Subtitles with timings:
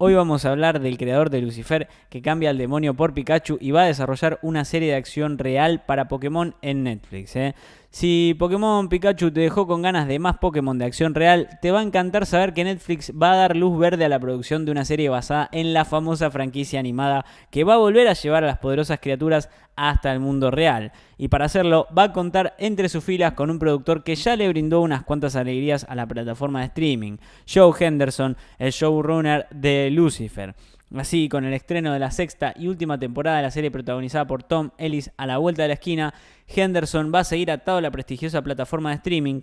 [0.00, 3.72] Hoy vamos a hablar del creador de Lucifer que cambia al demonio por Pikachu y
[3.72, 7.34] va a desarrollar una serie de acción real para Pokémon en Netflix.
[7.34, 7.56] ¿eh?
[7.90, 11.80] Si Pokémon Pikachu te dejó con ganas de más Pokémon de acción real, te va
[11.80, 14.84] a encantar saber que Netflix va a dar luz verde a la producción de una
[14.84, 18.58] serie basada en la famosa franquicia animada que va a volver a llevar a las
[18.58, 20.92] poderosas criaturas hasta el mundo real.
[21.16, 24.48] Y para hacerlo va a contar entre sus filas con un productor que ya le
[24.48, 27.16] brindó unas cuantas alegrías a la plataforma de streaming,
[27.52, 30.54] Joe Henderson, el showrunner de Lucifer.
[30.94, 34.42] Así, con el estreno de la sexta y última temporada de la serie protagonizada por
[34.42, 36.14] Tom Ellis a la vuelta de la esquina,
[36.46, 39.42] Henderson va a seguir atado a la prestigiosa plataforma de streaming,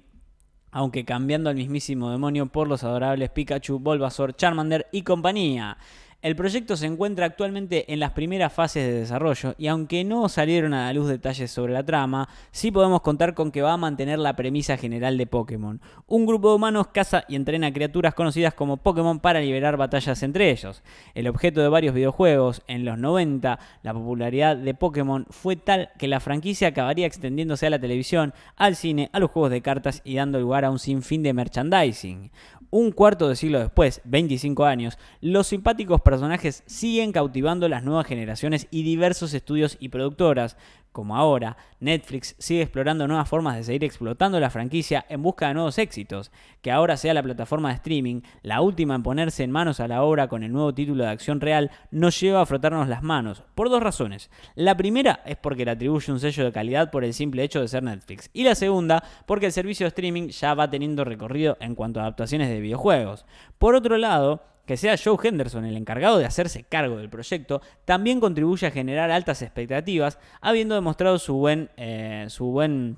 [0.71, 5.77] aunque cambiando al mismísimo demonio por los adorables Pikachu, Bulbasaur, Charmander y compañía.
[6.25, 10.73] El proyecto se encuentra actualmente en las primeras fases de desarrollo y aunque no salieron
[10.73, 14.17] a la luz detalles sobre la trama, sí podemos contar con que va a mantener
[14.17, 15.79] la premisa general de Pokémon.
[16.07, 20.49] Un grupo de humanos caza y entrena criaturas conocidas como Pokémon para liberar batallas entre
[20.49, 20.81] ellos.
[21.13, 26.07] El objeto de varios videojuegos, en los 90, la popularidad de Pokémon fue tal que
[26.07, 30.15] la franquicia acabaría extendiéndose a la televisión, al cine, a los juegos de cartas y
[30.15, 32.32] dando lugar a un sinfín de merchandising.
[32.77, 38.67] Un cuarto de siglo después, 25 años, los simpáticos personajes siguen cautivando las nuevas generaciones
[38.70, 40.57] y diversos estudios y productoras,
[40.96, 45.54] como ahora, Netflix sigue explorando nuevas formas de seguir explotando la franquicia en busca de
[45.54, 46.32] nuevos éxitos.
[46.62, 50.04] Que ahora sea la plataforma de streaming, la última en ponerse en manos a la
[50.04, 53.70] obra con el nuevo título de acción real, nos lleva a frotarnos las manos, por
[53.70, 54.32] dos razones.
[54.55, 57.68] La primera es porque le atribuye un sello de calidad por el simple hecho de
[57.68, 58.29] ser Netflix.
[58.32, 62.04] Y la segunda, porque el servicio de streaming ya va teniendo recorrido en cuanto a
[62.04, 63.26] adaptaciones de videojuegos.
[63.57, 68.19] Por otro lado, que sea Joe Henderson el encargado de hacerse cargo del proyecto, también
[68.19, 72.97] contribuye a generar altas expectativas, habiendo demostrado su buen, eh, su buen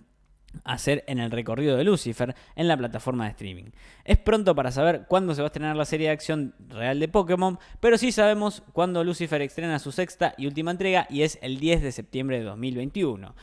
[0.64, 3.72] hacer en el recorrido de Lucifer en la plataforma de streaming.
[4.06, 7.08] Es pronto para saber cuándo se va a estrenar la serie de acción real de
[7.08, 11.60] Pokémon, pero sí sabemos cuándo Lucifer estrena su sexta y última entrega y es el
[11.60, 13.36] 10 de septiembre de 2021.